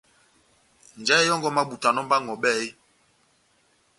[0.99, 2.71] Njahɛ yɔ́ngɔ emabutanɔ mba ó ŋʼhɔbɛ eeeh?